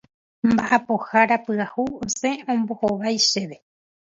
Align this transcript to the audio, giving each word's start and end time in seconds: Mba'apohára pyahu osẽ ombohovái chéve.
Mba'apohára 0.49 1.37
pyahu 1.45 1.83
osẽ 2.03 2.35
ombohovái 2.51 3.17
chéve. 3.29 3.57